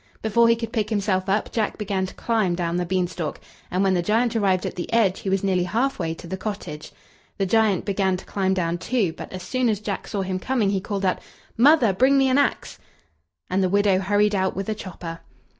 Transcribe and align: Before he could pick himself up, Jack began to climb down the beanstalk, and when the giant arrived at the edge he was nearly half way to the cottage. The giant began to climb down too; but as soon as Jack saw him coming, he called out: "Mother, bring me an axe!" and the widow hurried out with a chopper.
Before 0.23 0.47
he 0.47 0.55
could 0.55 0.73
pick 0.73 0.89
himself 0.89 1.29
up, 1.29 1.51
Jack 1.51 1.77
began 1.77 2.07
to 2.07 2.15
climb 2.15 2.55
down 2.55 2.77
the 2.77 2.87
beanstalk, 2.87 3.39
and 3.69 3.83
when 3.83 3.93
the 3.93 4.01
giant 4.01 4.35
arrived 4.35 4.65
at 4.65 4.73
the 4.73 4.91
edge 4.91 5.19
he 5.19 5.29
was 5.29 5.43
nearly 5.43 5.65
half 5.65 5.99
way 5.99 6.15
to 6.15 6.25
the 6.25 6.37
cottage. 6.37 6.91
The 7.37 7.45
giant 7.45 7.85
began 7.85 8.17
to 8.17 8.25
climb 8.25 8.55
down 8.55 8.79
too; 8.79 9.13
but 9.13 9.31
as 9.31 9.43
soon 9.43 9.69
as 9.69 9.79
Jack 9.79 10.07
saw 10.07 10.23
him 10.23 10.39
coming, 10.39 10.71
he 10.71 10.81
called 10.81 11.05
out: 11.05 11.19
"Mother, 11.55 11.93
bring 11.93 12.17
me 12.17 12.29
an 12.29 12.39
axe!" 12.39 12.79
and 13.47 13.61
the 13.61 13.69
widow 13.69 13.99
hurried 13.99 14.33
out 14.33 14.55
with 14.55 14.67
a 14.69 14.73
chopper. 14.73 15.19